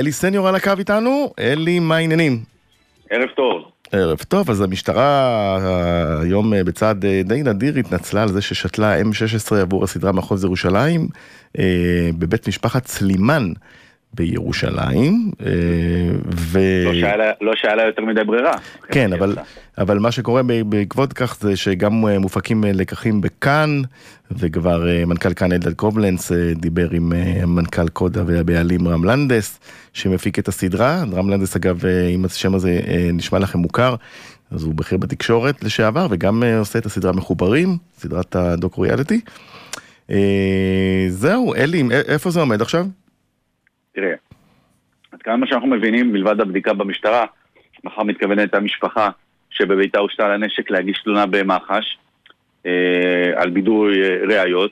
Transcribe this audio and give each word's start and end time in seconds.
אלי 0.00 0.12
סניור 0.12 0.48
על 0.48 0.54
הקו 0.54 0.70
איתנו, 0.78 1.32
אלי, 1.38 1.78
מה 1.78 1.96
העניינים? 1.96 2.38
ערב 3.10 3.28
טוב. 3.36 3.62
ערב 3.92 4.18
טוב, 4.18 4.50
אז 4.50 4.60
המשטרה 4.60 5.58
היום 6.22 6.52
בצעד 6.64 7.06
די 7.24 7.42
נדיר 7.42 7.76
התנצלה 7.78 8.22
על 8.22 8.28
זה 8.28 8.42
ששתלה 8.42 9.00
M16 9.00 9.54
עבור 9.60 9.84
הסדרה 9.84 10.12
מחוז 10.12 10.44
ירושלים 10.44 11.08
בבית 12.18 12.48
משפחת 12.48 12.86
סלימן. 12.86 13.52
בירושלים, 14.14 15.30
ו... 16.36 16.58
לא 16.86 16.94
שהיה 16.94 17.16
לה, 17.16 17.30
לא 17.40 17.52
שהיה 17.56 17.74
לה 17.74 17.82
יותר 17.86 18.02
מדי 18.04 18.24
ברירה. 18.24 18.52
כן, 18.88 19.12
אבל, 19.12 19.36
אבל 19.78 19.98
מה 19.98 20.12
שקורה 20.12 20.42
בעקבות 20.66 21.12
כך 21.12 21.36
זה 21.40 21.56
שגם 21.56 21.92
מופקים 21.92 22.64
לקחים 22.64 23.20
בכאן, 23.20 23.82
וכבר 24.30 24.84
מנכ"ל 25.06 25.34
כאן 25.34 25.52
אלדד 25.52 25.74
קובלנץ 25.74 26.32
דיבר 26.54 26.90
עם 26.90 27.12
מנכ"ל 27.46 27.88
קודה 27.88 28.22
והבעלים 28.26 28.88
רם 28.88 29.04
לנדס, 29.04 29.60
שמפיק 29.92 30.38
את 30.38 30.48
הסדרה. 30.48 31.04
רם 31.12 31.30
לנדס 31.30 31.56
אגב, 31.56 31.82
אם 32.14 32.24
השם 32.24 32.54
הזה 32.54 32.80
נשמע 33.12 33.38
לכם 33.38 33.58
מוכר, 33.58 33.94
אז 34.50 34.62
הוא 34.62 34.74
בכיר 34.74 34.98
בתקשורת 34.98 35.64
לשעבר, 35.64 36.06
וגם 36.10 36.42
עושה 36.58 36.78
את 36.78 36.86
הסדרה 36.86 37.12
מחוברים, 37.12 37.76
סדרת 37.98 38.36
הדוק 38.36 38.78
ריאליטי. 38.78 39.20
זהו, 41.08 41.54
אלי, 41.54 41.82
איפה 42.08 42.30
זה 42.30 42.40
עומד 42.40 42.62
עכשיו? 42.62 42.86
תראה, 44.00 44.14
עד 45.12 45.22
כמה 45.22 45.46
שאנחנו 45.46 45.68
מבינים, 45.68 46.12
מלבד 46.12 46.40
הבדיקה 46.40 46.72
במשטרה, 46.72 47.24
מחר 47.84 48.02
מתכוונת 48.02 48.54
המשפחה 48.54 49.08
שבביתה 49.50 49.98
הושתל 49.98 50.30
הנשק 50.30 50.70
להגיש 50.70 51.02
תלונה 51.02 51.26
במח"ש 51.26 51.98
אה, 52.66 53.32
על 53.36 53.50
בידוי 53.50 54.02
אה, 54.02 54.16
ראיות. 54.28 54.70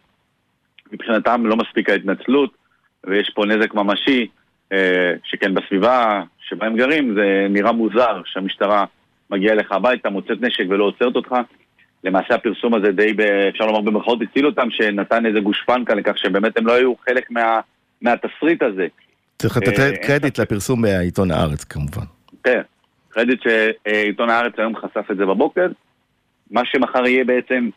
מבחינתם 0.93 1.47
לא 1.47 1.57
מספיק 1.57 1.91
ההתנצלות, 1.91 2.51
ויש 3.05 3.31
פה 3.35 3.47
נזק 3.47 3.75
ממשי, 3.75 4.27
אה, 4.73 5.13
שכן 5.25 5.55
בסביבה 5.55 6.23
שבה 6.41 6.67
הם 6.67 6.77
גרים 6.77 7.15
זה 7.15 7.47
נראה 7.51 7.73
מוזר 7.73 8.23
שהמשטרה 8.25 8.85
מגיעה 9.31 9.55
אליך 9.55 9.73
הביתה, 9.73 10.11
מוצאת 10.11 10.41
נשק 10.41 10.65
ולא 10.69 10.85
עוצרת 10.85 11.17
אותך. 11.17 11.35
למעשה 12.05 12.35
הפרסום 12.35 12.75
הזה 12.75 12.93
די, 12.93 13.13
ב, 13.13 13.21
אפשר 13.21 13.67
לומר 13.67 13.81
במרכאות, 13.81 14.19
הציל 14.23 14.47
אותם, 14.47 14.71
שנתן 14.71 15.27
איזה 15.27 15.41
גושפנקה 15.41 15.95
לכך 15.95 16.19
שבאמת 16.19 16.59
הם 16.59 16.67
לא 16.67 16.73
היו 16.73 16.93
חלק 16.97 17.31
מה, 17.31 17.61
מהתסריט 18.03 18.63
הזה. 18.63 18.87
צריך 19.43 19.57
לתת 19.57 19.79
אה, 19.79 19.97
קרדיט 19.97 20.41
לפרסום 20.41 20.83
בעיתון 20.83 21.31
הארץ 21.31 21.65
כמובן. 21.65 22.03
כן, 22.45 22.61
קרדיט 23.09 23.41
שעיתון 23.43 24.31
הארץ 24.31 24.53
היום 24.59 24.77
חשף 24.77 25.11
את 25.11 25.17
זה 25.17 25.27
בבוקר. 25.27 25.67
מה 26.51 26.61
שמחר 26.65 27.07
יהיה 27.07 27.25
בעצם, 27.25 27.69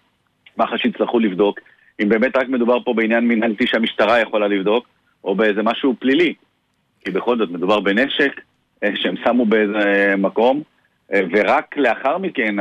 מח"ש 0.58 0.86
יצטרכו 0.86 1.20
לבדוק, 1.20 1.60
אם 2.02 2.10
באמת 2.10 2.38
רק 2.38 2.50
מדובר 2.50 2.84
פה 2.84 2.94
בעניין 2.94 3.28
מנהלתי 3.28 3.68
שהמשטרה 3.68 4.20
יכולה 4.20 4.48
לבדוק, 4.48 4.88
או 5.24 5.36
באיזה 5.36 5.64
משהו 5.64 5.96
פלילי. 6.00 6.34
כי 7.06 7.12
בכל 7.12 7.38
זאת 7.38 7.50
מדובר 7.50 7.80
בנשק 7.80 8.42
אה, 8.84 8.90
שהם 8.96 9.16
שמו 9.24 9.46
באיזה 9.46 10.14
מקום, 10.18 10.62
אה, 11.14 11.22
ורק 11.32 11.78
לאחר 11.78 12.18
מכן 12.18 12.56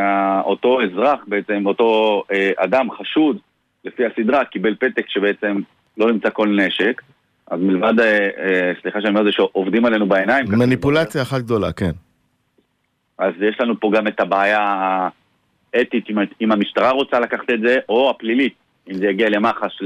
אותו 0.45 0.83
אזרח 0.83 1.21
בעצם, 1.27 1.67
אותו 1.67 2.23
אדם 2.57 2.91
חשוד, 2.91 3.39
לפי 3.85 4.03
הסדרה, 4.07 4.45
קיבל 4.45 4.75
פתק 4.75 5.05
שבעצם 5.09 5.61
לא 5.97 6.13
נמצא 6.13 6.31
כל 6.31 6.49
נשק. 6.49 7.03
אז 7.51 7.61
מלבד, 7.61 8.01
אה, 8.01 8.29
אה, 8.39 8.73
סליחה 8.83 9.01
שאני 9.01 9.11
אומר 9.11 9.21
את 9.21 9.27
זה, 9.27 9.33
שעובדים 9.33 9.85
עלינו 9.85 10.07
בעיניים. 10.07 10.47
מניפולציה 10.49 11.23
אחת 11.23 11.41
גדולה, 11.41 11.73
כן. 11.73 11.91
אז 13.19 13.33
יש 13.49 13.61
לנו 13.61 13.81
פה 13.81 13.91
גם 13.95 14.07
את 14.07 14.21
הבעיה 14.21 14.61
האתית, 15.75 16.05
אם 16.41 16.53
המשטרה 16.53 16.91
רוצה 16.91 17.21
לקחת 17.21 17.51
את 17.55 17.61
זה, 17.67 17.77
או 17.89 18.11
הפלילית, 18.11 18.55
אם 18.91 18.95
זה 18.95 19.07
יגיע 19.07 19.29
למח"ש 19.29 19.83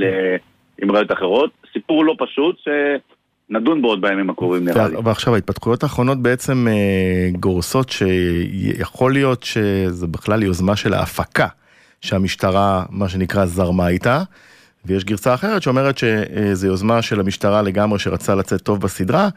עם 0.82 0.90
ראיות 0.90 1.12
אחרות. 1.12 1.50
סיפור 1.72 2.04
לא 2.04 2.16
פשוט, 2.18 2.56
שנדון 2.58 3.82
בו 3.82 3.88
עוד 3.88 4.00
בימים 4.00 4.30
הקרובים 4.30 4.64
נראה 4.64 4.88
לי. 4.88 4.96
ועכשיו 5.04 5.34
ההתפתחויות 5.34 5.82
האחרונות 5.82 6.22
בעצם 6.22 6.66
אה, 6.68 7.28
גורסות 7.40 7.88
שיכול 7.88 9.12
להיות 9.12 9.42
שזה 9.42 10.06
בכלל 10.06 10.42
יוזמה 10.42 10.76
של 10.76 10.94
ההפקה 10.94 11.46
שהמשטרה, 12.00 12.84
מה 12.90 13.08
שנקרא, 13.08 13.46
זרמה 13.46 13.88
איתה. 13.88 14.22
ויש 14.86 15.04
גרסה 15.04 15.34
אחרת 15.34 15.62
שאומרת 15.62 15.98
שזו 15.98 16.66
יוזמה 16.66 17.02
של 17.02 17.20
המשטרה 17.20 17.62
לגמרי 17.62 17.98
שרצה 17.98 18.34
לצאת 18.34 18.60
טוב 18.60 18.80
בסדרה, 18.80 19.28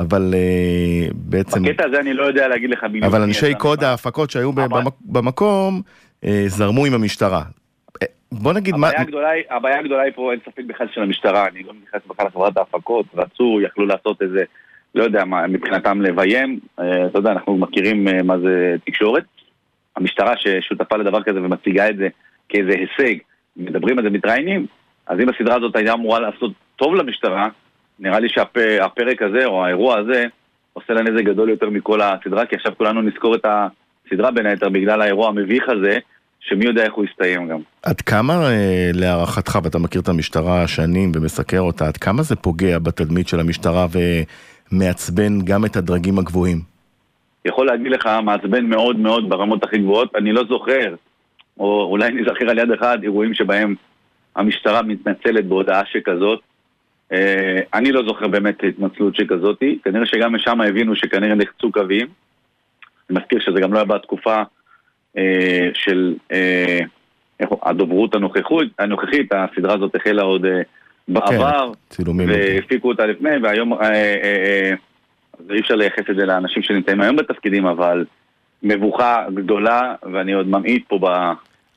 אבל 0.00 0.34
uh, 0.34 1.12
בעצם... 1.14 1.62
בקטע 1.62 1.86
הזה 1.86 2.00
אני 2.00 2.14
לא 2.14 2.24
יודע 2.24 2.48
להגיד 2.48 2.70
לך 2.70 2.84
בדיוק. 2.84 3.04
אבל 3.04 3.22
אנשי 3.22 3.54
קוד 3.54 3.84
ההפקות 3.84 4.30
שהיו 4.30 4.50
אבל... 4.50 4.82
במקום 5.00 5.82
uh, 6.24 6.28
זרמו 6.46 6.86
עם 6.86 6.94
המשטרה. 6.94 7.42
אה, 8.02 8.06
בוא 8.32 8.52
נגיד 8.52 8.74
הבעיה 8.74 8.92
מה... 8.96 9.00
הגדולה, 9.00 9.28
הבעיה 9.50 9.78
הגדולה 9.78 10.02
היא 10.02 10.12
פה, 10.14 10.32
אין 10.32 10.40
ספק 10.46 10.62
בכלל 10.66 10.86
של 10.94 11.02
המשטרה, 11.02 11.46
אני 11.48 11.62
לא 11.62 11.72
מתייחס 11.74 12.06
בכלל 12.08 12.26
לחברת 12.26 12.56
ההפקות, 12.56 13.06
רצו, 13.14 13.60
יכלו 13.62 13.86
לעשות 13.86 14.22
איזה, 14.22 14.42
לא 14.94 15.04
יודע 15.04 15.24
מה, 15.24 15.46
מבחינתם 15.46 16.02
לביים, 16.02 16.60
אתה 16.74 17.18
יודע, 17.18 17.32
אנחנו 17.32 17.56
מכירים 17.56 18.08
מה 18.24 18.38
זה 18.38 18.76
תקשורת. 18.86 19.24
המשטרה 19.96 20.34
ששותפה 20.36 20.96
לדבר 20.96 21.22
כזה 21.22 21.42
ומציגה 21.42 21.88
את 21.88 21.96
זה 21.96 22.08
כאיזה 22.48 22.70
הישג, 22.70 23.14
מדברים 23.56 23.98
על 23.98 24.04
זה, 24.04 24.10
מתראיינים, 24.10 24.66
אז 25.10 25.20
אם 25.20 25.28
הסדרה 25.28 25.56
הזאת 25.56 25.76
הייתה 25.76 25.92
אמורה 25.92 26.20
לעשות 26.20 26.52
טוב 26.76 26.94
למשטרה, 26.94 27.48
נראה 27.98 28.20
לי 28.20 28.28
שהפרק 28.28 29.22
הזה, 29.22 29.46
או 29.46 29.64
האירוע 29.64 29.98
הזה, 29.98 30.24
עושה 30.72 30.92
לה 30.92 31.02
נזק 31.02 31.24
גדול 31.24 31.50
יותר 31.50 31.70
מכל 31.70 32.00
הסדרה, 32.00 32.46
כי 32.46 32.56
עכשיו 32.56 32.72
כולנו 32.76 33.02
נזכור 33.02 33.34
את 33.34 33.44
הסדרה 33.44 34.30
בין 34.30 34.46
היתר 34.46 34.68
בגלל 34.68 35.02
האירוע 35.02 35.28
המביך 35.28 35.68
הזה, 35.68 35.98
שמי 36.40 36.64
יודע 36.64 36.84
איך 36.84 36.94
הוא 36.94 37.04
יסתיים 37.04 37.48
גם. 37.48 37.58
עד 37.82 38.00
כמה 38.00 38.34
אה, 38.34 38.90
להערכתך, 38.94 39.58
ואתה 39.64 39.78
מכיר 39.78 40.00
את 40.00 40.08
המשטרה 40.08 40.68
שנים 40.68 41.12
ומסקר 41.14 41.60
אותה, 41.60 41.86
עד 41.86 41.96
כמה 41.96 42.22
זה 42.22 42.36
פוגע 42.36 42.78
בתדמית 42.78 43.28
של 43.28 43.40
המשטרה 43.40 43.86
ומעצבן 44.72 45.40
גם 45.44 45.64
את 45.64 45.76
הדרגים 45.76 46.18
הגבוהים? 46.18 46.58
יכול 47.44 47.66
להגיד 47.66 47.92
לך, 47.92 48.08
מעצבן 48.22 48.66
מאוד 48.66 48.96
מאוד 48.96 49.28
ברמות 49.28 49.64
הכי 49.64 49.78
גבוהות, 49.78 50.16
אני 50.16 50.32
לא 50.32 50.42
זוכר, 50.48 50.94
או 51.58 51.82
אולי 51.90 52.10
נזכר 52.10 52.50
על 52.50 52.58
יד 52.58 52.70
אחד, 52.70 52.98
אירועים 53.02 53.34
שבהם 53.34 53.74
המשטרה 54.36 54.82
מתנצלת 54.82 55.44
בהודעה 55.44 55.82
שכזאת. 55.86 56.40
אה, 57.12 57.60
אני 57.74 57.92
לא 57.92 58.02
זוכר 58.06 58.28
באמת 58.28 58.64
התנצלות 58.68 59.16
שכזאת, 59.16 59.62
כנראה 59.84 60.06
שגם 60.06 60.34
משם 60.34 60.60
הבינו 60.60 60.96
שכנראה 60.96 61.34
נחצו 61.34 61.72
קווים. 61.72 62.06
אני 63.10 63.18
מזכיר 63.18 63.40
שזה 63.40 63.60
גם 63.60 63.72
לא 63.72 63.78
היה 63.78 63.84
בתקופה 63.84 64.42
אה, 65.18 65.68
של 65.74 66.14
אה, 66.32 66.78
הדוברות 67.62 68.14
הנוכחית, 68.14 68.72
הנוכחית, 68.78 69.32
הסדרה 69.32 69.74
הזאת 69.74 69.94
החלה 69.94 70.22
עוד 70.22 70.46
בעבר, 71.08 71.72
כן, 71.96 72.02
והפיקו 72.28 72.88
אותה 72.88 73.06
לפני, 73.06 73.30
והיום 73.42 73.72
אי 75.50 75.60
אפשר 75.60 75.74
לייחס 75.74 76.10
את 76.10 76.16
זה 76.16 76.26
לאנשים 76.26 76.62
שנמצאים 76.62 77.00
היום 77.00 77.16
בתפקידים, 77.16 77.66
אבל 77.66 78.04
מבוכה 78.62 79.26
גדולה, 79.34 79.94
ואני 80.12 80.32
עוד 80.32 80.48
ממעיט 80.48 80.84
פה 80.88 80.98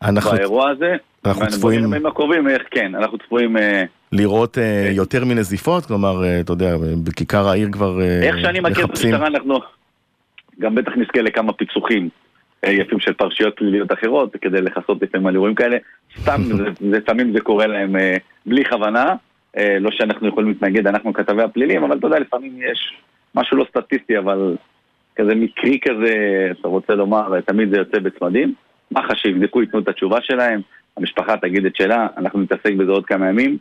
אנחנו... 0.03 0.31
באירוע 0.31 0.69
הזה. 0.69 0.95
אנחנו 1.25 1.47
צפויים... 1.47 1.81
בימים 1.81 2.05
הקרובים, 2.05 2.49
איך 2.49 2.61
כן, 2.71 2.95
אנחנו 2.95 3.17
צפויים... 3.17 3.57
אה, 3.57 3.83
לראות 4.11 4.57
אה, 4.57 4.83
כן. 4.87 4.95
יותר 4.95 5.25
מנזיפות? 5.25 5.85
כלומר, 5.85 6.23
אה, 6.23 6.39
אתה 6.39 6.53
יודע, 6.53 6.75
בכיכר 7.03 7.47
העיר 7.47 7.69
כבר 7.71 7.91
מחפשים... 7.97 8.23
איך 8.23 8.39
שאני 8.41 8.59
מכיר 8.59 8.85
את 8.85 8.89
המשטרה, 8.89 9.27
אנחנו 9.27 9.59
גם 10.59 10.75
בטח 10.75 10.91
נזכה 10.95 11.21
לכמה 11.21 11.53
פיצוחים 11.53 12.09
יפים 12.65 12.99
של 12.99 13.13
פרשיות 13.13 13.55
פליליות 13.55 13.91
אחרות, 13.93 14.35
כדי 14.41 14.61
לכסות 14.61 15.01
לפעמים 15.01 15.27
על 15.27 15.33
אירועים 15.33 15.55
כאלה. 15.55 15.77
סתם, 16.21 16.41
לפעמים 16.95 17.33
זה 17.33 17.41
קורה 17.41 17.67
להם 17.67 17.95
בלי 18.45 18.65
כוונה. 18.65 19.15
לא 19.79 19.91
שאנחנו 19.91 20.27
יכולים 20.27 20.49
להתנגד, 20.49 20.87
אנחנו 20.87 21.13
כתבי 21.13 21.43
הפלילים, 21.43 21.83
אבל 21.83 21.97
אתה 21.97 22.07
יודע, 22.07 22.19
לפעמים 22.19 22.51
יש 22.71 22.93
משהו 23.35 23.57
לא 23.57 23.65
סטטיסטי, 23.69 24.17
אבל 24.17 24.55
כזה 25.15 25.35
מקרי 25.35 25.79
כזה, 25.81 26.13
אתה 26.59 26.67
רוצה 26.67 26.93
לומר, 26.93 27.41
תמיד 27.41 27.69
זה 27.69 27.77
יוצא 27.77 27.99
בצמדים. 27.99 28.53
מח"ש 28.93 29.21
שיבדקו, 29.21 29.61
ייתנו 29.61 29.79
את 29.79 29.87
התשובה 29.87 30.17
שלהם, 30.21 30.61
המשפחה 30.97 31.37
תגיד 31.37 31.65
את 31.65 31.75
שלה, 31.75 32.07
אנחנו 32.17 32.41
נתעסק 32.41 32.73
בזה 32.73 32.91
עוד 32.91 33.05
כמה 33.05 33.29
ימים. 33.29 33.57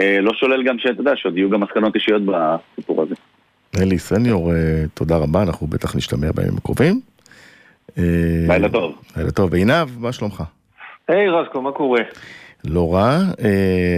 אה, 0.00 0.18
לא 0.20 0.32
שולל 0.34 0.62
גם 0.62 0.78
שאתה 0.78 1.00
יודע, 1.00 1.12
שעוד 1.16 1.36
יהיו 1.36 1.50
גם 1.50 1.60
מסקנות 1.60 1.94
אישיות 1.94 2.22
בסיפור 2.24 3.02
הזה. 3.02 3.14
אלי 3.82 3.98
סניור, 3.98 4.52
אה, 4.52 4.84
תודה 4.94 5.16
רבה, 5.16 5.42
אנחנו 5.42 5.66
בטח 5.66 5.96
נשתמע 5.96 6.32
בימים 6.34 6.56
הקרובים. 6.56 7.00
אה, 7.98 8.02
לילה 8.48 8.68
טוב. 8.68 9.02
לילה 9.16 9.30
טוב. 9.30 9.54
עינב, 9.54 9.98
מה 9.98 10.12
שלומך? 10.12 10.42
היי 11.08 11.28
רסקו, 11.28 11.62
מה 11.62 11.72
קורה? 11.72 12.00
לא 12.64 12.94
רע, 12.94 13.18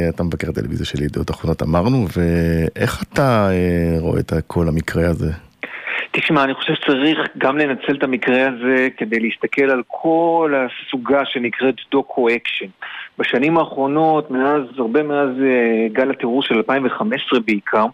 אתה 0.08 0.22
מבקר 0.22 0.48
הטלוויזיה 0.48 0.86
של 0.86 1.02
ידיעות 1.02 1.30
אחרונות 1.30 1.62
אמרנו, 1.62 2.06
ואיך 2.16 3.02
אתה 3.02 3.50
רואה 4.00 4.20
את 4.20 4.32
כל 4.46 4.68
המקרה 4.68 5.08
הזה? 5.10 5.30
תשמע, 6.20 6.44
אני 6.44 6.54
חושב 6.54 6.74
שצריך 6.74 7.18
גם 7.38 7.58
לנצל 7.58 7.94
את 7.98 8.02
המקרה 8.02 8.48
הזה 8.48 8.88
כדי 8.96 9.20
להסתכל 9.20 9.70
על 9.70 9.82
כל 9.86 10.54
הסוגה 10.56 11.20
שנקראת 11.24 11.74
דוקו-אקשן. 11.90 12.66
בשנים 13.18 13.58
האחרונות, 13.58 14.30
מאז, 14.30 14.62
הרבה 14.78 15.02
מאז 15.02 15.28
אה, 15.28 15.92
גל 15.92 16.10
הטרור 16.10 16.46
של 16.48 16.54
2015 16.54 17.40
בעיקר, 17.40 17.86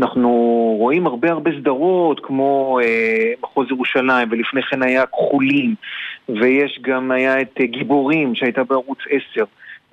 אנחנו 0.00 0.30
רואים 0.78 1.06
הרבה 1.06 1.30
הרבה 1.30 1.50
סדרות 1.60 2.20
כמו 2.22 2.78
אה, 2.82 3.40
מחוז 3.42 3.66
ירושלים, 3.70 4.28
ולפני 4.30 4.62
כן 4.62 4.82
היה 4.82 5.06
כחולים, 5.06 5.74
ויש 6.28 6.78
גם, 6.82 7.10
היה 7.10 7.40
את 7.40 7.54
אה, 7.60 7.64
גיבורים 7.64 8.34
שהייתה 8.34 8.64
בערוץ 8.64 8.98
10. 9.34 9.44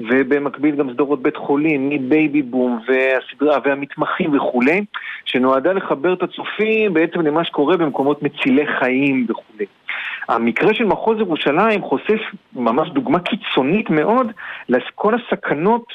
ובמקביל 0.09 0.75
גם 0.75 0.94
סדרות 0.94 1.21
בית 1.21 1.38
חולים, 1.38 1.89
מבייבי 1.89 2.42
בום 2.42 2.80
והסדרה 2.88 3.57
והמתמחים 3.65 4.36
וכולי, 4.36 4.86
שנועדה 5.25 5.74
לחבר 5.74 6.13
את 6.13 6.24
הצופים 6.24 6.94
בעצם 6.94 7.21
למה 7.21 7.44
שקורה 7.44 7.77
במקומות 7.77 8.24
מצילי 8.24 8.65
חיים 8.80 9.25
וכולי. 9.30 9.65
המקרה 10.30 10.74
של 10.74 10.86
מחוז 10.86 11.19
ירושלים 11.19 11.81
חושף 11.81 12.21
ממש 12.56 12.89
דוגמה 12.89 13.19
קיצונית 13.19 13.89
מאוד 13.89 14.31
לכל 14.69 15.13
הסכנות 15.15 15.86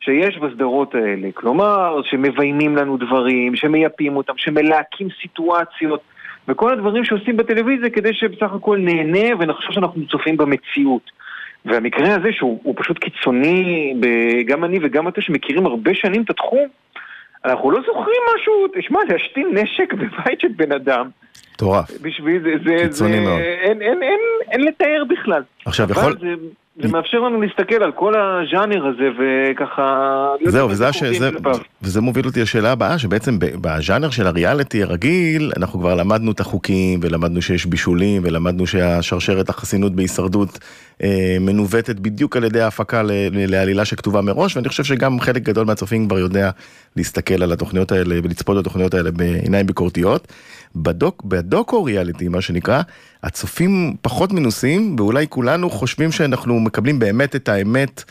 שיש 0.00 0.38
בסדרות 0.38 0.94
האלה. 0.94 1.28
כלומר, 1.34 2.00
שמביימים 2.04 2.76
לנו 2.76 2.96
דברים, 2.96 3.56
שמייפים 3.56 4.16
אותם, 4.16 4.32
שמלהקים 4.36 5.08
סיטואציות, 5.22 6.00
וכל 6.48 6.72
הדברים 6.72 7.04
שעושים 7.04 7.36
בטלוויזיה 7.36 7.90
כדי 7.90 8.14
שבסך 8.14 8.52
הכל 8.52 8.78
נהנה 8.78 9.36
ונחשוב 9.38 9.72
שאנחנו 9.72 10.06
צופים 10.06 10.36
במציאות. 10.36 11.10
והמקרה 11.64 12.14
הזה, 12.14 12.28
שהוא 12.32 12.74
פשוט 12.76 12.98
קיצוני, 12.98 13.94
גם 14.46 14.64
אני 14.64 14.78
וגם 14.82 15.08
אתה 15.08 15.20
שמכירים 15.20 15.66
הרבה 15.66 15.94
שנים 15.94 16.22
את 16.22 16.30
התחום, 16.30 16.68
אנחנו 17.44 17.70
לא 17.70 17.80
זוכרים 17.86 18.20
משהו, 18.36 18.52
תשמע, 18.74 18.98
להשתין 19.08 19.48
נשק 19.52 19.94
בבית 20.00 20.40
של 20.40 20.48
בן 20.56 20.72
אדם. 20.72 21.08
מטורף. 21.54 21.90
בשביל 22.02 22.42
זה, 22.42 22.50
זה, 22.64 22.86
זה. 22.90 23.06
אין, 23.06 23.82
אין, 23.82 24.02
אין, 24.02 24.20
אין 24.50 24.60
לתאר 24.60 25.02
בכלל. 25.10 25.42
עכשיו, 25.66 25.90
יכול... 25.90 26.16
זה, 26.20 26.34
זה 26.82 26.88
מאפשר 26.88 27.18
לנו 27.18 27.40
להסתכל 27.40 27.82
על 27.82 27.92
כל 27.92 28.14
הז'אנר 28.16 28.86
הזה 28.86 29.08
וככה... 29.18 30.26
להיות 30.40 30.52
זהו, 30.52 30.70
וזה. 30.70 30.84
קרובים 30.92 31.18
זה... 31.18 31.30
וזה 31.82 32.00
מוביל 32.00 32.26
אותי 32.26 32.42
לשאלה 32.42 32.72
הבאה, 32.72 32.98
שבעצם 32.98 33.38
בז'אנר 33.38 34.10
של 34.10 34.26
הריאליטי 34.26 34.82
הרגיל, 34.82 35.52
אנחנו 35.56 35.78
כבר 35.80 35.94
למדנו 35.94 36.32
את 36.32 36.40
החוקים, 36.40 37.00
ולמדנו 37.02 37.42
שיש 37.42 37.66
בישולים, 37.66 38.22
ולמדנו 38.24 38.66
שהשרשרת 38.66 39.48
החסינות 39.48 39.92
בהישרדות 39.94 40.58
אה, 41.02 41.36
מנווטת 41.40 42.00
בדיוק 42.00 42.36
על 42.36 42.44
ידי 42.44 42.60
ההפקה 42.60 43.02
ל- 43.02 43.10
לעלילה 43.32 43.84
שכתובה 43.84 44.20
מראש, 44.20 44.56
ואני 44.56 44.68
חושב 44.68 44.84
שגם 44.84 45.20
חלק 45.20 45.42
גדול 45.42 45.66
מהצופים 45.66 46.08
כבר 46.08 46.18
יודע 46.18 46.50
להסתכל 46.96 47.42
על 47.42 47.52
התוכניות 47.52 47.92
האלה 47.92 48.14
ולצפות 48.24 48.56
בתוכניות 48.56 48.94
האלה 48.94 49.10
בעיניים 49.10 49.66
ביקורתיות. 49.66 50.32
בדוק, 50.76 51.22
בדוקו 51.24 51.84
ריאליטי, 51.84 52.28
מה 52.28 52.40
שנקרא, 52.40 52.80
הצופים 53.22 53.94
פחות 54.02 54.32
מנוסים, 54.32 54.96
ואולי 54.98 55.26
כולנו 55.28 55.70
חושבים 55.70 56.12
שאנחנו 56.12 56.60
מקבלים 56.60 56.98
באמת 56.98 57.36
את 57.36 57.48
האמת. 57.48 58.04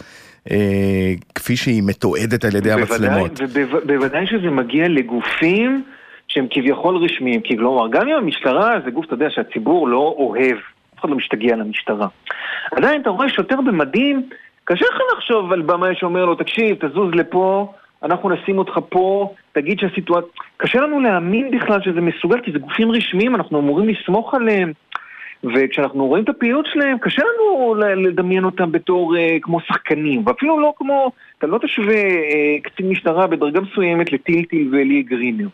אה, 0.52 1.14
כפי 1.36 1.56
שהיא 1.56 1.84
מתועדת 1.86 2.46
על 2.46 2.56
ידי 2.56 2.72
המצלמות. 2.72 3.40
ובוודאי 3.54 4.28
שזה 4.28 4.50
מגיע 4.50 4.88
לגופים 4.88 5.84
שהם 6.28 6.48
כביכול 6.50 6.98
רשמיים, 6.98 7.42
כי 7.42 7.58
כלומר, 7.58 7.88
גם 7.90 8.08
אם 8.08 8.16
המשטרה 8.16 8.74
זה 8.86 8.92
גוף, 8.92 9.06
אתה 9.06 9.14
יודע, 9.14 9.30
שהציבור 9.30 9.88
לא 9.88 10.16
אוהב, 10.18 10.56
אף 10.96 11.00
אחד 11.00 11.10
לא 11.10 11.16
משתגע 11.16 11.56
למשטרה. 11.56 12.08
עדיין 12.72 13.02
אתה 13.02 13.10
רואה 13.10 13.30
שוטר 13.30 13.62
במדים, 13.62 14.30
קשה 14.64 14.86
לך 14.86 15.02
לחשוב 15.18 15.52
על 15.52 15.62
במאי 15.62 15.96
שאומר 15.96 16.26
לו, 16.26 16.36
תקשיב, 16.36 16.76
תזוז 16.88 17.14
לפה, 17.14 17.74
אנחנו 18.04 18.30
נשים 18.30 18.58
אותך 18.58 18.80
פה, 18.90 19.34
תגיד 19.52 19.80
שהסיטואציה... 19.80 20.30
קשה 20.58 20.82
לנו 20.82 21.00
להאמין 21.00 21.52
בכלל 21.52 21.82
שזה 21.82 22.02
מסוגל, 22.02 22.42
כי 22.42 22.52
זה 22.52 22.60
גופים 22.60 22.92
רשמיים, 22.92 23.36
אנחנו 23.36 23.60
אמורים 23.60 23.90
לסמוך 23.90 24.34
עליהם. 24.34 24.72
וכשאנחנו 25.44 26.08
רואים 26.08 26.24
את 26.24 26.30
הפעילות 26.30 26.66
שלהם, 26.66 26.98
קשה 26.98 27.22
לנו 27.22 27.76
לדמיין 27.76 28.44
אותם 28.44 28.72
בתור 28.72 29.16
uh, 29.16 29.20
כמו 29.42 29.60
שחקנים, 29.60 30.24
ואפילו 30.26 30.60
לא 30.60 30.74
כמו, 30.78 31.12
אתה 31.38 31.48
לא 31.48 31.58
תשווה 31.58 32.04
uh, 32.04 32.62
קצין 32.64 32.90
משטרה 32.90 33.28
בדרגה 33.28 33.62
מסוימת 33.62 34.12
לטילטיל 34.12 34.70
ואלי 34.72 35.04
גרינר. 35.04 35.48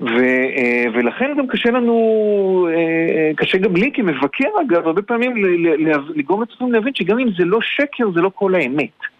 ו, 0.00 0.06
uh, 0.06 0.88
ולכן 0.94 1.32
גם 1.38 1.46
קשה 1.46 1.70
לנו, 1.70 2.68
uh, 2.70 3.36
קשה 3.36 3.58
גם 3.58 3.76
לי 3.76 3.90
כמבקר 3.94 4.48
אגב, 4.66 4.86
הרבה 4.86 5.02
פעמים 5.02 5.34
לגרום 6.14 6.42
לצפון 6.42 6.72
להבין 6.72 6.94
שגם 6.94 7.18
אם 7.18 7.28
זה 7.38 7.44
לא 7.44 7.58
שקר, 7.60 8.10
זה 8.14 8.20
לא 8.20 8.30
כל 8.34 8.54
האמת. 8.54 9.13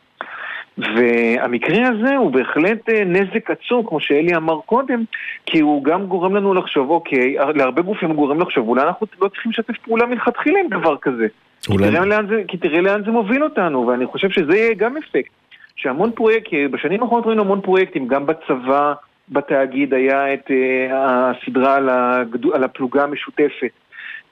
והמקרה 0.78 1.88
הזה 1.88 2.16
הוא 2.16 2.30
בהחלט 2.30 2.88
אה, 2.88 3.04
נזק 3.04 3.50
עצום, 3.50 3.86
כמו 3.86 4.00
שאלי 4.00 4.36
אמר 4.36 4.60
קודם, 4.66 5.04
כי 5.46 5.60
הוא 5.60 5.84
גם 5.84 6.06
גורם 6.06 6.36
לנו 6.36 6.54
לחשוב, 6.54 6.90
אוקיי, 6.90 7.36
להרבה 7.54 7.82
גופים 7.82 8.08
הוא 8.08 8.16
גורם 8.16 8.40
לחשוב, 8.40 8.68
אולי 8.68 8.82
אנחנו 8.82 9.06
לא 9.22 9.28
צריכים 9.28 9.52
לשתף 9.52 9.78
פעולה 9.78 10.06
מלכתחילה 10.06 10.60
עם 10.60 10.68
דבר 10.80 10.96
כזה. 10.96 11.26
אולי- 11.70 11.84
כי 11.84 11.90
תראה, 11.90 12.04
לאן 12.06 12.26
זה, 12.28 12.42
כי 12.48 12.56
תראה 12.56 12.80
לאן 12.80 13.04
זה 13.04 13.10
מוביל 13.10 13.44
אותנו, 13.44 13.86
ואני 13.86 14.06
חושב 14.06 14.30
שזה 14.30 14.56
יהיה 14.56 14.74
גם 14.74 14.96
אפקט. 14.96 15.30
שהמון 15.76 16.10
פרויקטים, 16.10 16.70
בשנים 16.70 17.02
האחרונות 17.02 17.26
ראינו 17.26 17.42
המון 17.42 17.60
פרויקטים, 17.60 18.08
גם 18.08 18.26
בצבא, 18.26 18.92
בתאגיד 19.28 19.94
היה 19.94 20.34
את 20.34 20.50
uh, 20.50 20.92
הסדרה 20.92 21.76
על, 21.76 21.88
הגדו, 21.88 22.54
על 22.54 22.64
הפלוגה 22.64 23.02
המשותפת. 23.02 23.70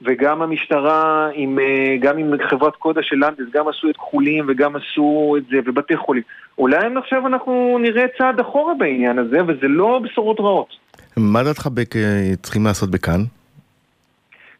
וגם 0.01 0.41
המשטרה, 0.41 1.29
עם, 1.33 1.59
אה, 1.59 1.97
גם 1.99 2.17
עם 2.17 2.33
חברת 2.49 2.75
קודה 2.75 3.01
של 3.03 3.15
לנדס, 3.15 3.53
גם 3.53 3.67
עשו 3.67 3.89
את 3.89 3.97
כחולים 3.97 4.45
וגם 4.47 4.75
עשו 4.75 5.35
את 5.37 5.43
זה, 5.51 5.57
ובתי 5.65 5.97
חולים. 5.97 6.23
אולי 6.57 6.77
עכשיו 6.97 7.27
אנחנו 7.27 7.77
נראה 7.81 8.05
צעד 8.17 8.39
אחורה 8.39 8.73
בעניין 8.73 9.19
הזה, 9.19 9.37
וזה 9.47 9.67
לא 9.67 9.99
בשורות 10.03 10.39
רעות. 10.39 10.69
מה 11.17 11.43
דעתך 11.43 11.67
בק... 11.67 11.95
צריכים 12.41 12.65
לעשות 12.65 12.91
בכאן? 12.91 13.21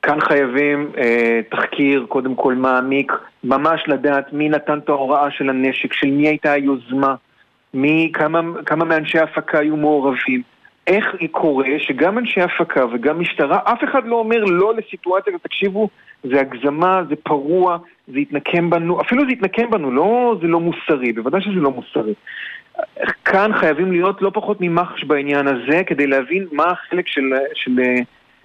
כאן 0.03 0.21
חייבים 0.21 0.91
אה, 0.97 1.39
תחקיר, 1.51 2.05
קודם 2.09 2.35
כל 2.35 2.55
מעמיק, 2.55 3.11
ממש 3.43 3.83
לדעת 3.87 4.33
מי 4.33 4.49
נתן 4.49 4.77
את 4.77 4.89
ההוראה 4.89 5.31
של 5.31 5.49
הנשק, 5.49 5.93
של 5.93 6.07
מי 6.07 6.27
הייתה 6.27 6.51
היוזמה, 6.51 7.15
מי, 7.73 8.11
כמה, 8.13 8.41
כמה 8.65 8.85
מאנשי 8.85 9.19
ההפקה 9.19 9.59
היו 9.59 9.77
מעורבים. 9.77 10.41
איך 10.87 11.05
קורה 11.31 11.67
שגם 11.79 12.17
אנשי 12.17 12.41
הפקה 12.41 12.85
וגם 12.93 13.19
משטרה, 13.19 13.59
אף 13.63 13.83
אחד 13.83 14.05
לא 14.05 14.15
אומר 14.15 14.43
לא 14.43 14.73
לסיטואציה, 14.75 15.33
תקשיבו, 15.41 15.89
זה 16.23 16.39
הגזמה, 16.39 17.01
זה 17.09 17.15
פרוע, 17.15 17.77
זה 18.07 18.19
יתנקם 18.19 18.69
בנו, 18.69 19.01
אפילו 19.01 19.23
זה 19.25 19.31
יתנקם 19.31 19.71
בנו, 19.71 19.91
לא, 19.91 20.35
זה 20.41 20.47
לא 20.47 20.59
מוסרי, 20.59 21.13
בוודאי 21.13 21.41
שזה 21.41 21.59
לא 21.59 21.71
מוסרי. 21.71 22.13
כאן 23.25 23.51
חייבים 23.53 23.91
להיות 23.91 24.21
לא 24.21 24.31
פחות 24.33 24.57
ממח"ש 24.61 25.03
בעניין 25.03 25.47
הזה, 25.47 25.83
כדי 25.83 26.07
להבין 26.07 26.47
מה 26.51 26.63
החלק 26.63 27.07
של, 27.07 27.29
של, 27.53 27.71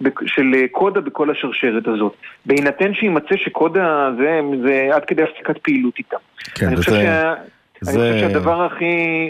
של, 0.01 0.09
של 0.25 0.67
קודה 0.71 1.01
בכל 1.01 1.31
השרשרת 1.31 1.87
הזאת. 1.87 2.13
בהינתן 2.45 2.93
שימצא 2.93 3.35
שקודה 3.35 4.09
זה, 4.17 4.41
זה 4.65 4.89
עד 4.93 5.05
כדי 5.05 5.23
הפסקת 5.23 5.57
פעילות 5.57 5.97
איתם. 5.97 6.17
כן, 6.55 6.67
אני 6.67 6.75
חושב 6.75 6.91
וזה... 6.91 7.01
שה... 7.01 7.33
זה... 7.81 7.91
אני 8.09 8.13
חושב 8.13 8.27
שהדבר 8.29 8.61
הכי, 8.63 8.85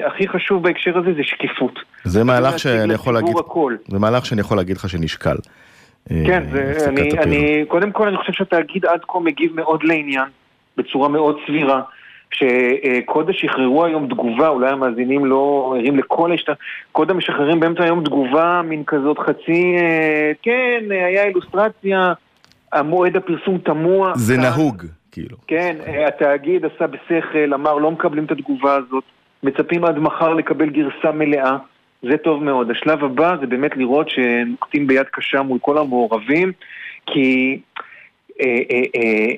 הכי 0.08 0.28
חשוב 0.28 0.64
בהקשר 0.64 0.98
הזה 0.98 1.14
זה 1.14 1.24
שקיפות. 1.24 1.80
זה 2.04 2.24
מהלך 2.24 2.60
שאני 2.60 2.94
יכול 2.94 3.14
להגיד, 3.14 3.36
הכל. 3.38 3.76
זה 3.88 4.00
מהלך 4.00 4.26
שאני 4.26 4.42
יכול 4.42 4.58
להגיד 4.58 4.78
לך 4.78 4.90
שנשקל. 4.90 5.36
כן, 6.10 6.44
אה, 6.44 6.52
זה, 6.52 6.72
הפסקת 6.72 6.90
אני. 6.98 7.24
אני, 7.24 7.66
קודם 7.68 7.92
כל 7.92 8.08
אני 8.08 8.18
חושב 8.18 8.34
שהתאגיד 8.34 8.86
עד 8.86 9.00
כה 9.08 9.20
מגיב 9.20 9.56
מאוד 9.56 9.84
לעניין, 9.84 10.28
בצורה 10.78 11.10
מאוד 11.10 11.36
סבירה. 11.48 11.82
שקודה 12.32 13.34
שחררו 13.34 13.86
היום 13.86 14.08
תגובה, 14.08 14.48
אולי 14.48 14.70
המאזינים 14.70 15.26
לא 15.26 15.74
ערים 15.78 15.98
לכל 15.98 16.32
השת... 16.32 16.50
קודה 16.92 17.14
משחררים 17.14 17.60
באמצע 17.60 17.84
היום 17.84 18.04
תגובה, 18.04 18.62
מין 18.66 18.84
כזאת 18.88 19.18
חצי, 19.20 19.76
אה, 19.78 20.32
כן, 20.42 20.84
אה, 20.92 21.06
היה 21.06 21.24
אילוסטרציה, 21.24 22.14
המועד 22.74 23.16
הפרסום 23.16 23.58
תמוה. 23.58 24.12
זה 24.16 24.36
כאן- 24.36 24.44
נהוג, 24.44 24.84
כאילו. 25.20 25.38
כן, 25.48 25.76
אה, 25.88 26.08
התאגיד 26.08 26.66
עשה 26.66 26.88
בשכל, 26.88 27.54
אמר 27.54 27.76
לא 27.76 27.92
מקבלים 27.92 28.26
את 28.26 28.32
התגובה 28.32 28.76
הזאת, 28.76 29.04
מצפים 29.44 29.86
עד 29.86 30.00
מחר 30.00 30.34
לקבל 30.34 30.70
גרסה 30.70 31.12
מלאה, 31.12 31.58
זה 32.02 32.18
טוב 32.18 32.44
מאוד. 32.44 32.72
השלב 32.72 33.04
הבא 33.04 33.36
זה 33.40 33.48
באמת 33.48 33.78
לראות 33.78 34.10
שנוקטים 34.10 34.88
ביד 34.88 35.06
קשה 35.12 35.42
מול 35.42 35.60
כל 35.62 35.78
המעורבים, 35.78 36.52
כי 37.06 37.60
אה, 38.42 38.46
אה, 38.72 38.82
אה, 38.96 39.34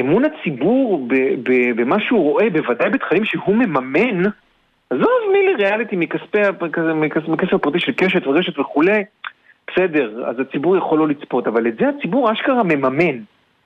אמון 0.00 0.22
הציבור 0.24 1.08
במה 1.76 2.00
שהוא 2.00 2.22
רואה, 2.22 2.50
בוודאי 2.50 2.90
בתכנים 2.90 3.24
שהוא 3.24 3.54
מממן, 3.54 4.22
עזוב 4.90 5.10
מילי 5.32 5.54
ריאליטי 5.54 5.96
מכספי, 5.96 6.38
מכסף 7.26 7.52
הפרטי 7.52 7.80
של 7.80 7.92
קשת 7.92 8.26
ורשת 8.26 8.58
וכולי, 8.58 9.04
בסדר, 9.70 10.24
אז 10.26 10.40
הציבור 10.40 10.76
יכול 10.76 10.98
לא 10.98 11.08
לצפות, 11.08 11.46
אבל 11.46 11.66
את 11.66 11.76
זה 11.76 11.88
הציבור 11.88 12.32
אשכרה 12.32 12.62
מממן. 12.62 13.18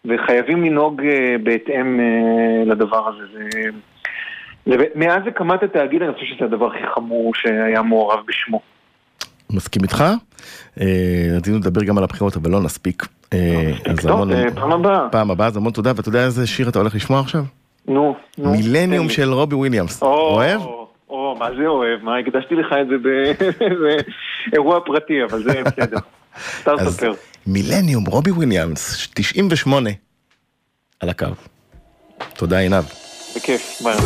וחייבים 0.04 0.64
לנהוג 0.64 1.02
אה, 1.02 1.37
בהתאם 1.42 2.00
אה, 2.00 2.64
לדבר 2.66 3.08
הזה. 3.08 3.23
זה, 4.66 4.76
מאז 4.94 5.23
הקמת 5.26 5.62
התאגיד 5.62 6.02
אני 6.02 6.12
חושב 6.12 6.26
שזה 6.26 6.44
הדבר 6.44 6.66
הכי 6.66 6.87
חמור 6.94 7.34
שהיה 7.34 7.82
מעורב 7.82 8.18
בשמו. 8.26 8.61
מסכים 9.50 9.82
איתך. 9.82 10.04
אה, 10.80 10.87
רצינו 11.37 11.58
לדבר 11.58 11.84
גם 11.84 11.99
על 11.99 12.04
הבחירות 12.04 12.37
אבל 12.37 12.50
לא 12.50 12.61
נספיק. 12.61 13.06
אה, 13.32 13.73
פעם 14.54 14.73
הבאה. 14.73 15.08
פעם 15.11 15.30
הבאה, 15.30 15.46
אז 15.46 15.56
המון 15.56 15.73
תודה, 15.73 15.92
ואתה 15.96 16.08
יודע 16.08 16.25
איזה 16.25 16.46
שיר 16.46 16.68
אתה 16.68 16.78
הולך 16.78 16.94
לשמוע 16.94 17.20
עכשיו? 17.20 17.42
נו, 17.88 18.16
נו. 18.38 18.50
מילניום. 18.50 19.08
של 19.08 19.32
רובי 19.32 19.54
וויליאמס. 19.54 20.02
או, 20.02 20.08
אוהב? 20.08 20.61
או, 21.08 21.37
מה 21.38 21.49
זה 21.56 21.66
אוהב? 21.66 22.02
מה, 22.02 22.18
הקדשתי 22.18 22.54
לך 22.54 22.75
את 22.80 22.87
זה 22.88 22.94
באירוע 24.50 24.80
פרטי, 24.87 25.25
אבל 25.25 25.42
זה 25.42 25.62
בסדר. 25.64 25.99
סתם 26.61 26.73
אז 26.78 26.96
ספר. 26.96 27.12
מילניום, 27.46 28.04
רובי 28.06 28.30
וויליאמס, 28.30 29.08
98, 29.14 29.90
על 31.00 31.08
הקו. 31.08 31.26
תודה 32.34 32.58
עינב. 32.58 32.84
בכיף, 33.36 33.82
ביי. 33.84 33.96